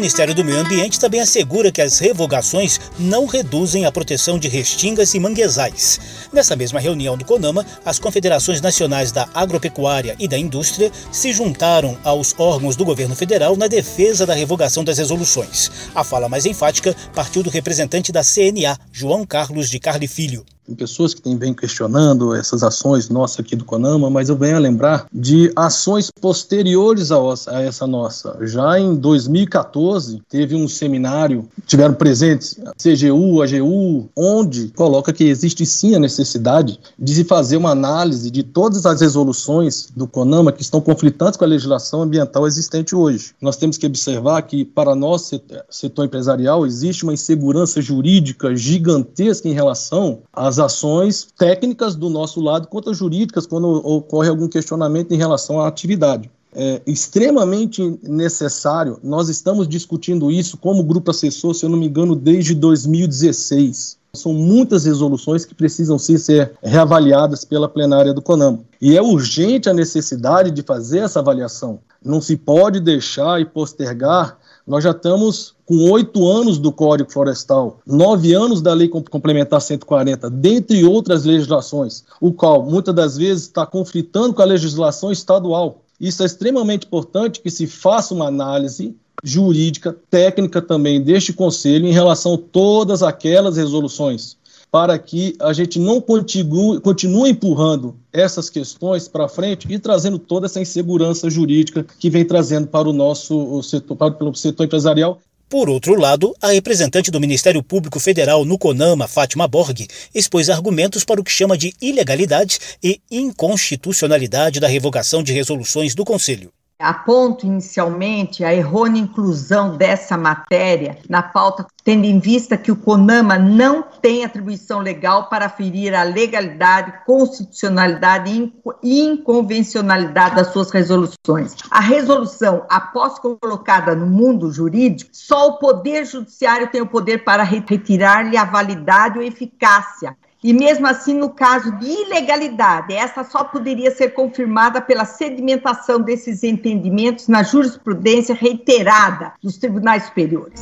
Ministério 0.03 0.35
do 0.35 0.43
Meio 0.43 0.59
Ambiente 0.59 0.99
também 0.99 1.21
assegura 1.21 1.71
que 1.71 1.81
as 1.81 1.97
revogações 1.97 2.77
não 2.99 3.25
reduzem 3.25 3.85
a 3.85 3.91
proteção 3.91 4.37
de 4.37 4.49
restingas 4.49 5.13
e 5.13 5.19
manguezais. 5.19 5.97
Nessa 6.33 6.57
mesma 6.57 6.77
reunião 6.77 7.17
do 7.17 7.23
CONAMA, 7.23 7.65
as 7.85 7.99
confederações 7.99 8.59
nacionais 8.59 9.13
da 9.13 9.29
agropecuária 9.33 10.13
e 10.19 10.27
da 10.27 10.37
indústria 10.37 10.91
se 11.09 11.31
juntaram 11.31 11.97
aos 12.03 12.35
órgãos 12.37 12.75
do 12.75 12.83
governo 12.83 13.15
federal 13.15 13.55
na 13.55 13.67
defesa 13.67 14.25
da 14.25 14.33
revogação 14.33 14.83
das 14.83 14.97
resoluções. 14.97 15.71
A 15.95 16.03
fala 16.03 16.27
mais 16.27 16.45
enfática 16.45 16.93
partiu 17.15 17.41
do 17.41 17.49
representante 17.49 18.11
da 18.11 18.25
CNA, 18.25 18.77
João 18.91 19.25
Carlos 19.25 19.69
de 19.69 19.79
Carli 19.79 20.09
Filho. 20.09 20.45
Tem 20.65 20.75
pessoas 20.75 21.13
que 21.13 21.21
têm 21.21 21.35
bem 21.35 21.53
questionando 21.53 22.33
essas 22.33 22.63
ações 22.63 23.09
nossas 23.09 23.41
aqui 23.41 23.55
do 23.55 23.65
CONAMA, 23.65 24.09
mas 24.09 24.29
eu 24.29 24.37
venho 24.37 24.55
a 24.55 24.59
lembrar 24.59 25.07
de 25.11 25.51
ações 25.55 26.09
posteriores 26.09 27.11
a, 27.11 27.17
a 27.47 27.61
essa 27.61 27.85
nossa. 27.85 28.37
Já 28.41 28.79
em 28.79 28.95
2014, 28.95 30.21
teve 30.29 30.55
um 30.55 30.67
seminário, 30.67 31.47
tiveram 31.65 31.93
presentes 31.93 32.57
a 32.65 32.71
CGU, 32.71 33.41
AGU, 33.41 34.09
onde 34.15 34.69
coloca 34.69 35.11
que 35.11 35.25
existe 35.25 35.65
sim 35.65 35.95
a 35.95 35.99
necessidade 35.99 36.79
de 36.97 37.13
se 37.13 37.23
fazer 37.25 37.57
uma 37.57 37.71
análise 37.71 38.31
de 38.31 38.43
todas 38.43 38.85
as 38.85 39.01
resoluções 39.01 39.89
do 39.95 40.07
CONAMA 40.07 40.51
que 40.51 40.61
estão 40.61 40.79
conflitantes 40.79 41.37
com 41.37 41.43
a 41.43 41.47
legislação 41.47 42.01
ambiental 42.01 42.47
existente 42.47 42.95
hoje. 42.95 43.33
Nós 43.41 43.57
temos 43.57 43.77
que 43.77 43.85
observar 43.85 44.41
que, 44.43 44.63
para 44.63 44.95
nós, 44.95 45.29
setor 45.69 46.05
empresarial, 46.05 46.65
existe 46.65 47.03
uma 47.03 47.13
insegurança 47.13 47.81
jurídica 47.81 48.55
gigantesca 48.55 49.47
em 49.47 49.53
relação 49.53 50.19
às 50.31 50.52
as 50.53 50.59
ações 50.59 51.27
técnicas 51.37 51.95
do 51.95 52.09
nosso 52.09 52.39
lado 52.39 52.67
quanto 52.67 52.91
as 52.91 52.97
jurídicas 52.97 53.47
quando 53.47 53.67
ocorre 53.67 54.29
algum 54.29 54.47
questionamento 54.47 55.11
em 55.11 55.17
relação 55.17 55.59
à 55.59 55.67
atividade. 55.67 56.29
É 56.55 56.81
extremamente 56.85 57.99
necessário, 58.03 58.99
nós 59.03 59.27
estamos 59.27 59.67
discutindo 59.67 60.29
isso 60.29 60.55
como 60.55 60.83
grupo 60.83 61.09
assessor, 61.09 61.55
se 61.55 61.65
eu 61.65 61.69
não 61.69 61.79
me 61.79 61.87
engano, 61.87 62.15
desde 62.15 62.53
2016. 62.53 63.97
São 64.15 64.31
muitas 64.31 64.85
resoluções 64.85 65.43
que 65.43 65.55
precisam 65.55 65.97
sim 65.97 66.19
ser 66.19 66.53
reavaliadas 66.61 67.43
pela 67.43 67.67
plenária 67.67 68.13
do 68.13 68.21
CONAMA. 68.21 68.59
E 68.79 68.95
é 68.95 69.01
urgente 69.01 69.67
a 69.67 69.73
necessidade 69.73 70.51
de 70.51 70.61
fazer 70.61 70.99
essa 70.99 71.19
avaliação. 71.19 71.79
Não 72.05 72.21
se 72.21 72.37
pode 72.37 72.79
deixar 72.79 73.41
e 73.41 73.45
postergar 73.45 74.37
nós 74.65 74.83
já 74.83 74.91
estamos 74.91 75.53
com 75.65 75.91
oito 75.91 76.25
anos 76.27 76.57
do 76.57 76.71
Código 76.71 77.11
Florestal, 77.11 77.79
nove 77.85 78.33
anos 78.33 78.61
da 78.61 78.73
Lei 78.73 78.87
Complementar 78.87 79.61
140, 79.61 80.29
dentre 80.29 80.85
outras 80.85 81.25
legislações, 81.25 82.03
o 82.21 82.31
qual 82.31 82.63
muitas 82.63 82.95
das 82.95 83.17
vezes 83.17 83.43
está 83.43 83.65
conflitando 83.65 84.33
com 84.33 84.41
a 84.41 84.45
legislação 84.45 85.11
estadual. 85.11 85.81
Isso 85.99 86.23
é 86.23 86.25
extremamente 86.25 86.85
importante 86.85 87.41
que 87.41 87.51
se 87.51 87.67
faça 87.67 88.13
uma 88.13 88.27
análise 88.27 88.95
jurídica, 89.23 89.95
técnica 90.09 90.61
também 90.61 91.01
deste 91.01 91.31
Conselho 91.31 91.85
em 91.85 91.93
relação 91.93 92.33
a 92.33 92.37
todas 92.37 93.03
aquelas 93.03 93.57
resoluções 93.57 94.37
para 94.73 94.97
que 94.97 95.35
a 95.39 95.53
gente 95.53 95.77
não 95.77 96.01
continue, 96.01 96.81
continue 96.81 97.29
empurrando 97.29 97.95
essas 98.11 98.49
questões 98.49 99.07
para 99.07 99.29
frente 99.29 99.67
e 99.71 99.77
trazendo 99.77 100.17
toda 100.17 100.47
essa 100.47 100.59
insegurança 100.59 101.29
jurídica 101.29 101.85
que 101.99 102.09
vem 102.09 102.25
trazendo 102.25 102.65
para 102.65 102.89
o 102.89 102.93
nosso 102.93 103.61
setor, 103.61 103.95
para 103.95 104.25
o 104.25 104.33
setor 104.33 104.63
empresarial. 104.63 105.21
Por 105.47 105.69
outro 105.69 105.93
lado, 105.93 106.33
a 106.41 106.47
representante 106.47 107.11
do 107.11 107.19
Ministério 107.19 107.61
Público 107.61 107.99
Federal 107.99 108.43
no 108.43 108.57
CONAMA, 108.57 109.07
Fátima 109.07 109.47
Borg, 109.47 109.85
expôs 110.11 110.49
argumentos 110.49 111.05
para 111.05 111.21
o 111.21 111.23
que 111.23 111.29
chama 111.29 111.55
de 111.55 111.75
ilegalidade 111.79 112.57
e 112.81 112.99
inconstitucionalidade 113.11 114.59
da 114.59 114.67
revogação 114.67 115.21
de 115.21 115.33
resoluções 115.33 115.93
do 115.93 116.03
Conselho 116.03 116.51
aponto 116.83 117.45
inicialmente 117.45 118.43
a 118.43 118.53
errônea 118.53 119.01
inclusão 119.01 119.77
dessa 119.77 120.17
matéria 120.17 120.97
na 121.09 121.23
pauta, 121.23 121.65
tendo 121.83 122.05
em 122.05 122.19
vista 122.19 122.57
que 122.57 122.71
o 122.71 122.75
CONAMA 122.75 123.37
não 123.39 123.83
tem 123.83 124.23
atribuição 124.23 124.79
legal 124.79 125.29
para 125.29 125.45
aferir 125.45 125.95
a 125.95 126.03
legalidade, 126.03 126.93
constitucionalidade 127.05 128.53
e 128.83 129.01
inconvencionalidade 129.01 130.35
das 130.35 130.47
suas 130.47 130.69
resoluções. 130.71 131.55
A 131.71 131.79
resolução, 131.79 132.65
após 132.69 133.17
colocada 133.17 133.95
no 133.95 134.05
mundo 134.05 134.51
jurídico, 134.51 135.09
só 135.13 135.47
o 135.47 135.57
Poder 135.57 136.05
Judiciário 136.05 136.69
tem 136.69 136.81
o 136.81 136.87
poder 136.87 137.23
para 137.23 137.43
retirar-lhe 137.43 138.37
a 138.37 138.43
validade 138.43 139.17
ou 139.17 139.23
eficácia 139.23 140.15
e 140.43 140.53
mesmo 140.53 140.85
assim, 140.85 141.13
no 141.13 141.29
caso 141.29 141.71
de 141.77 141.85
ilegalidade, 141.85 142.93
essa 142.93 143.23
só 143.23 143.43
poderia 143.43 143.91
ser 143.91 144.09
confirmada 144.09 144.81
pela 144.81 145.05
sedimentação 145.05 146.01
desses 146.01 146.43
entendimentos 146.43 147.27
na 147.27 147.43
jurisprudência 147.43 148.35
reiterada 148.35 149.33
dos 149.41 149.57
tribunais 149.57 150.03
superiores. 150.03 150.61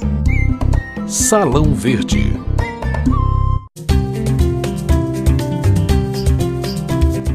Salão 1.07 1.73
Verde. 1.73 2.31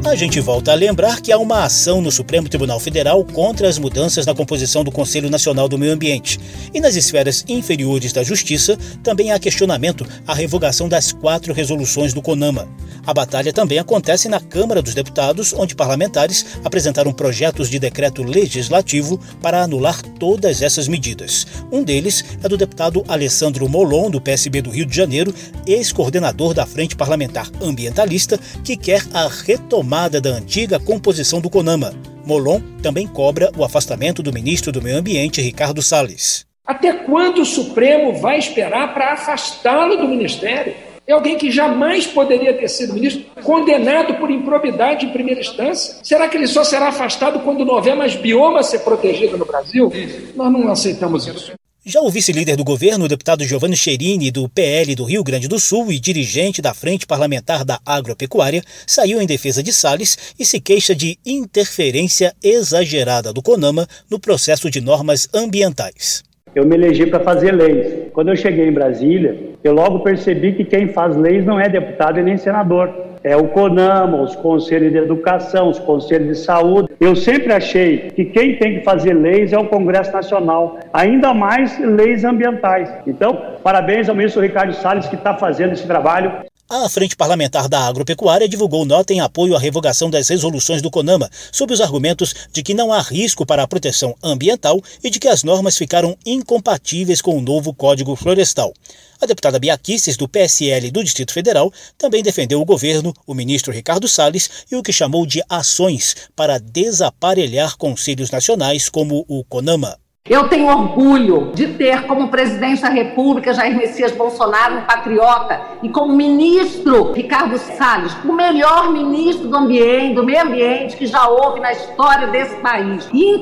A 0.07 0.15
gente 0.15 0.39
volta 0.39 0.71
a 0.71 0.75
lembrar 0.77 1.21
que 1.21 1.33
há 1.33 1.37
uma 1.37 1.65
ação 1.65 2.01
no 2.01 2.13
Supremo 2.13 2.49
Tribunal 2.49 2.79
Federal 2.79 3.25
contra 3.25 3.69
as 3.69 3.77
mudanças 3.77 4.25
na 4.25 4.37
composição 4.37 4.85
do 4.85 4.93
Conselho 4.93 5.29
Nacional 5.29 5.69
do 5.69 5.77
Meio 5.77 5.93
Ambiente. 5.93 6.39
E 6.73 6.81
nas 6.81 6.95
esferas 6.95 7.45
inferiores 7.49 8.13
da 8.13 8.23
Justiça, 8.23 8.79
também 9.03 9.33
há 9.33 9.39
questionamento 9.39 10.07
à 10.25 10.33
revogação 10.33 10.89
das 10.89 11.11
quatro 11.13 11.53
resoluções 11.53 12.15
do 12.15 12.23
CONAMA. 12.23 12.69
A 13.05 13.13
batalha 13.13 13.53
também 13.53 13.81
acontece 13.81 14.29
na 14.29 14.39
Câmara 14.39 14.81
dos 14.81 14.95
Deputados, 14.95 15.53
onde 15.53 15.75
parlamentares 15.75 16.47
apresentaram 16.65 17.13
projetos 17.13 17.69
de 17.69 17.81
decreto 17.81 18.23
legislativo 18.23 19.21
para 19.43 19.63
anular 19.63 20.01
todas 20.21 20.63
essas 20.63 20.87
medidas. 20.87 21.47
Um 21.71 21.83
deles 21.83 22.25
é 22.43 22.49
do 22.49 22.57
deputado 22.57 23.05
Alessandro 23.09 23.69
Molon, 23.69 24.09
do 24.09 24.21
PSB 24.21 24.63
do 24.63 24.71
Rio 24.71 24.87
de 24.87 24.97
Janeiro, 24.97 25.35
ex-coordenador 25.67 26.55
da 26.55 26.65
Frente 26.65 26.95
Parlamentar 26.95 27.51
Ambientalista, 27.61 28.39
que 28.65 28.77
quer 28.77 29.03
a 29.13 29.29
retomada 29.29 29.96
retomada 29.97 30.21
da 30.21 30.31
antiga 30.31 30.79
composição 30.79 31.41
do 31.41 31.49
CONAMA. 31.49 31.95
Molon 32.25 32.61
também 32.83 33.07
cobra 33.07 33.50
o 33.57 33.65
afastamento 33.65 34.23
do 34.23 34.33
ministro 34.33 34.71
do 34.71 34.83
Meio 34.83 34.99
Ambiente, 34.99 35.41
Ricardo 35.41 35.81
Salles. 35.81 36.45
Até 36.67 36.93
quando 36.93 37.41
o 37.41 37.47
Supremo 37.47 38.21
vai 38.21 38.38
esperar 38.38 38.93
para 38.93 39.15
afastá-lo 39.15 39.97
do 39.97 40.07
ministério? 40.07 40.75
É 41.07 41.12
alguém 41.12 41.38
que 41.38 41.50
jamais 41.50 42.07
poderia 42.07 42.53
ter 42.53 42.69
sido 42.69 42.93
ministro, 42.93 43.25
condenado 43.43 44.15
por 44.15 44.31
improbidade 44.31 45.07
em 45.07 45.11
primeira 45.11 45.41
instância. 45.41 45.97
Será 46.03 46.29
que 46.29 46.37
ele 46.37 46.49
só 46.49 46.65
será 46.65 46.88
afastado 46.88 47.41
quando 47.41 47.65
não 47.65 47.75
houver 47.75 47.97
mais 47.97 48.17
bioma 48.17 48.61
a 48.61 48.65
ser 48.65 48.81
protegido 48.81 49.38
no 49.38 49.47
Brasil? 49.47 49.91
Nós 50.35 50.53
não 50.53 50.69
aceitamos 50.69 51.26
isso. 51.26 51.53
Já 51.88 52.00
o 52.00 52.11
vice-líder 52.11 52.57
do 52.57 52.64
governo, 52.64 53.05
o 53.05 53.09
deputado 53.09 53.45
Giovanni 53.45 53.76
Cherini, 53.76 54.33
do 54.33 54.49
PL 54.49 54.93
do 54.97 55.05
Rio 55.05 55.23
Grande 55.23 55.47
do 55.47 55.57
Sul 55.61 55.93
e 55.93 56.00
dirigente 56.00 56.61
da 56.61 56.75
Frente 56.75 57.07
Parlamentar 57.07 57.64
da 57.64 57.78
Agropecuária, 57.87 58.61
saiu 58.85 59.23
em 59.23 59.26
defesa 59.26 59.62
de 59.62 59.73
Salles 59.73 60.35
e 60.37 60.45
se 60.45 60.61
queixa 60.61 60.97
de 60.97 61.16
interferência 61.25 62.35
exagerada 62.43 63.33
do 63.33 63.40
CONAMA 63.40 63.87
no 64.11 64.19
processo 64.19 64.69
de 64.69 64.81
normas 64.81 65.28
ambientais. 65.33 66.25
Eu 66.57 66.66
me 66.66 66.75
elegi 66.75 67.07
para 67.07 67.21
fazer 67.21 67.52
leis. 67.52 68.09
Quando 68.12 68.31
eu 68.31 68.37
cheguei 68.37 68.66
em 68.66 68.73
Brasília, 68.73 69.38
eu 69.62 69.73
logo 69.73 70.00
percebi 70.00 70.55
que 70.55 70.64
quem 70.64 70.88
faz 70.88 71.16
leis 71.16 71.47
não 71.47 71.61
é 71.61 71.69
deputado 71.69 72.19
e 72.19 72.23
nem 72.25 72.37
senador 72.37 72.93
é 73.26 73.37
o 73.37 73.49
CONAMA, 73.49 74.23
os 74.23 74.37
conselhos 74.37 74.92
de 74.92 74.99
educação, 74.99 75.68
os 75.68 75.80
conselhos 75.80 76.28
de 76.28 76.45
saúde. 76.45 76.90
Eu 77.00 77.16
sempre 77.16 77.52
achei 77.52 78.12
que 78.14 78.25
quem 78.25 78.54
tem 78.54 78.78
que 78.78 78.85
fazer 78.85 79.14
leis 79.14 79.52
é 79.52 79.59
o 79.59 79.66
Congresso 79.66 80.12
Nacional, 80.12 80.78
ainda 80.92 81.35
mais 81.35 81.76
leis 81.80 82.25
ambientais. 82.25 82.88
Então, 83.04 83.37
parabéns 83.64 84.09
ao 84.09 84.14
ministro 84.14 84.40
Ricardo 84.40 84.73
Salles 84.75 85.09
que 85.09 85.16
está 85.16 85.35
fazendo 85.35 85.73
esse 85.73 85.88
trabalho. 85.88 86.30
A 86.68 86.88
Frente 86.88 87.14
Parlamentar 87.14 87.68
da 87.68 87.87
Agropecuária 87.87 88.49
divulgou 88.49 88.85
nota 88.85 89.12
em 89.12 89.20
apoio 89.20 89.54
à 89.54 89.58
revogação 89.58 90.11
das 90.11 90.28
resoluções 90.28 90.82
do 90.82 90.90
CONAMA, 90.90 91.30
sob 91.52 91.73
os 91.73 91.80
argumentos 91.80 92.35
de 92.52 92.61
que 92.61 92.75
não 92.75 92.92
há 92.92 93.00
risco 93.00 93.46
para 93.46 93.62
a 93.62 93.68
proteção 93.68 94.16
ambiental 94.20 94.82
e 95.00 95.08
de 95.08 95.20
que 95.20 95.28
as 95.28 95.44
normas 95.44 95.76
ficaram 95.76 96.18
incompatíveis 96.26 97.23
com 97.23 97.38
o 97.38 97.40
novo 97.40 97.73
Código 97.73 98.16
Florestal. 98.16 98.75
A 99.20 99.26
deputada 99.26 99.61
Biaquices, 99.61 100.16
do 100.16 100.28
PSL 100.28 100.90
do 100.90 101.04
Distrito 101.04 101.32
Federal, 101.32 101.73
também 101.96 102.20
defendeu 102.20 102.61
o 102.61 102.64
governo, 102.64 103.14
o 103.25 103.32
ministro 103.32 103.73
Ricardo 103.73 104.08
Salles 104.08 104.50
e 104.68 104.75
o 104.75 104.82
que 104.82 104.92
chamou 104.92 105.25
de 105.25 105.40
ações 105.49 106.16
para 106.35 106.58
desaparelhar 106.58 107.76
conselhos 107.76 108.32
nacionais 108.32 108.88
como 108.88 109.25
o 109.28 109.44
CONAMA. 109.44 109.96
Eu 110.28 110.49
tenho 110.49 110.66
orgulho 110.66 111.52
de 111.54 111.68
ter 111.68 112.02
como 112.02 112.26
presidente 112.26 112.83
da 112.83 112.88
República 112.88 113.54
Jair 113.54 113.76
Messias 113.76 114.11
Bolsonaro, 114.11 114.78
um 114.78 114.80
patriota, 114.80 115.61
e 115.85 115.88
como 115.88 116.12
ministro 116.12 117.12
Ricardo 117.12 117.56
Salles, 117.59 118.12
o 118.25 118.33
melhor 118.33 118.90
ministro 118.90 119.47
do 119.47 119.56
ambiente, 119.56 120.14
do 120.16 120.25
meio 120.25 120.42
ambiente 120.42 120.97
que 120.97 121.06
já 121.06 121.28
houve 121.28 121.61
na 121.61 121.71
história 121.71 122.26
desse 122.26 122.56
país. 122.56 123.09
E 123.12 123.37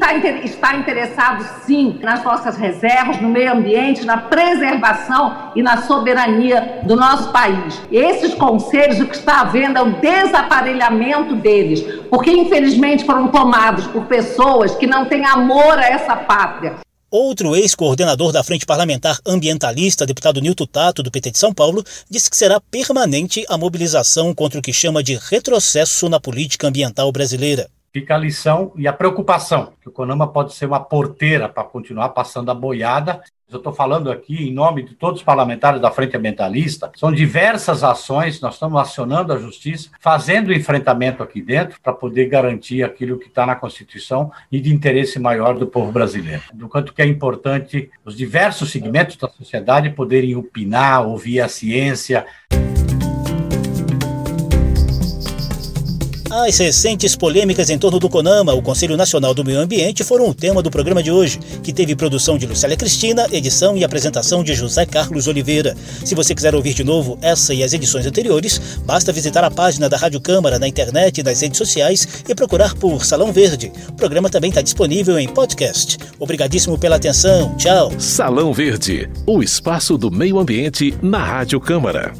está 0.45 0.77
interessado, 0.77 1.43
sim, 1.63 1.99
nas 2.03 2.23
nossas 2.23 2.59
reservas, 2.59 3.19
no 3.19 3.31
meio 3.31 3.53
ambiente, 3.53 4.05
na 4.05 4.19
preservação 4.19 5.53
e 5.57 5.63
na 5.63 5.79
soberania 5.79 6.81
do 6.83 6.97
nosso 6.97 7.33
país. 7.33 7.81
Esses 7.91 8.35
conselhos, 8.35 9.01
o 9.01 9.07
que 9.07 9.17
está 9.17 9.41
havendo 9.41 9.79
é 9.79 9.83
o 9.83 9.93
desaparelhamento 9.93 11.35
deles, 11.35 11.81
porque 12.11 12.31
infelizmente 12.31 13.07
foram 13.07 13.29
tomados 13.29 13.87
por 13.87 14.05
pessoas 14.05 14.75
que 14.75 14.87
não 14.87 15.07
têm 15.07 15.25
amor 15.25 15.79
a 15.79 15.87
essa 15.87 16.15
pátria 16.15 16.74
Outro 17.17 17.55
ex-coordenador 17.55 18.33
da 18.33 18.43
Frente 18.43 18.67
Parlamentar 18.67 19.21
Ambientalista, 19.25 20.05
deputado 20.05 20.41
Nilton 20.41 20.67
Tato, 20.67 21.01
do 21.01 21.13
PT 21.13 21.31
de 21.31 21.39
São 21.39 21.55
Paulo, 21.55 21.85
disse 22.11 22.29
que 22.29 22.37
será 22.37 22.61
permanente 22.61 23.45
a 23.49 23.57
mobilização 23.57 24.35
contra 24.35 24.59
o 24.59 24.63
que 24.63 24.73
chama 24.73 25.01
de 25.01 25.15
retrocesso 25.15 26.09
na 26.09 26.19
política 26.19 26.67
ambiental 26.67 27.13
brasileira. 27.13 27.71
Fica 27.95 28.17
a 28.17 28.19
lição 28.19 28.73
e 28.77 28.89
a 28.89 28.93
preocupação, 28.93 29.73
que 29.81 29.89
o 29.89 29.93
CONAMA 29.93 30.27
pode 30.27 30.53
ser 30.53 30.67
uma 30.67 30.81
porteira 30.81 31.49
para 31.49 31.63
continuar 31.63 32.09
passando 32.09 32.51
a 32.51 32.55
boiada 32.55 33.23
eu 33.55 33.59
estou 33.59 33.73
falando 33.73 34.11
aqui 34.11 34.49
em 34.49 34.53
nome 34.53 34.83
de 34.83 34.95
todos 34.95 35.21
os 35.21 35.25
parlamentares 35.25 35.81
da 35.81 35.91
Frente 35.91 36.17
Ambientalista. 36.17 36.91
São 36.97 37.13
diversas 37.13 37.85
ações, 37.85 38.41
nós 38.41 38.55
estamos 38.55 38.81
acionando 38.81 39.33
a 39.33 39.39
justiça, 39.39 39.91
fazendo 40.01 40.53
enfrentamento 40.53 41.23
aqui 41.23 41.41
dentro 41.41 41.79
para 41.81 41.93
poder 41.93 42.27
garantir 42.27 42.83
aquilo 42.83 43.19
que 43.19 43.29
está 43.29 43.47
na 43.47 43.55
Constituição 43.55 44.33
e 44.51 44.61
de 44.61 44.75
interesse 44.75 45.21
maior 45.21 45.57
do 45.57 45.67
povo 45.67 45.93
brasileiro. 45.93 46.43
Do 46.53 46.69
quanto 46.69 46.93
que 46.93 47.03
é 47.03 47.07
importante 47.07 47.91
os 48.05 48.17
diversos 48.17 48.73
segmentos 48.73 49.17
da 49.17 49.29
sociedade 49.29 49.91
poderem 49.91 50.35
opinar, 50.35 51.07
ouvir 51.07 51.41
a 51.41 51.49
ciência. 51.49 52.27
As 56.37 56.59
recentes 56.59 57.15
polêmicas 57.15 57.71
em 57.71 57.79
torno 57.79 58.01
do 58.01 58.09
CONAMA, 58.09 58.55
o 58.55 58.61
Conselho 58.61 58.97
Nacional 58.97 59.33
do 59.33 59.45
Meio 59.45 59.61
Ambiente, 59.61 60.03
foram 60.03 60.29
o 60.29 60.35
tema 60.35 60.61
do 60.61 60.69
programa 60.69 61.01
de 61.01 61.09
hoje, 61.09 61.39
que 61.63 61.73
teve 61.73 61.95
produção 61.95 62.37
de 62.37 62.45
Lucélia 62.45 62.77
Cristina, 62.77 63.29
edição 63.31 63.77
e 63.77 63.85
apresentação 63.85 64.43
de 64.43 64.53
José 64.53 64.85
Carlos 64.85 65.29
Oliveira. 65.29 65.77
Se 66.05 66.13
você 66.13 66.35
quiser 66.35 66.53
ouvir 66.53 66.75
de 66.75 66.83
novo 66.83 67.17
essa 67.23 67.55
e 67.55 67.63
as 67.63 67.73
edições 67.73 68.05
anteriores, 68.05 68.61
basta 68.85 69.13
visitar 69.13 69.45
a 69.45 69.51
página 69.51 69.89
da 69.89 69.97
Rádio 69.97 70.21
Câmara 70.21 70.59
na 70.59 70.67
internet 70.67 71.19
e 71.19 71.23
nas 71.23 71.41
redes 71.41 71.57
sociais 71.57 72.25
e 72.29 72.35
procurar 72.35 72.75
por 72.75 73.05
Salão 73.05 73.33
Verde. 73.33 73.71
O 73.91 73.93
programa 73.93 74.29
também 74.29 74.51
está 74.51 74.61
disponível 74.61 75.17
em 75.17 75.29
podcast. 75.29 75.99
Obrigadíssimo 76.19 76.77
pela 76.77 76.97
atenção. 76.97 77.55
Tchau. 77.57 77.93
Salão 77.97 78.53
Verde, 78.53 79.09
o 79.25 79.41
espaço 79.41 79.97
do 79.97 80.11
meio 80.11 80.41
ambiente 80.41 80.93
na 81.01 81.25
Rádio 81.25 81.61
Câmara. 81.61 82.13